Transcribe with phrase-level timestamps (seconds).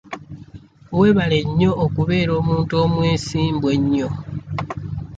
[0.97, 4.09] Weebale nnyo okubeera omuntu omwesimbu ennyo.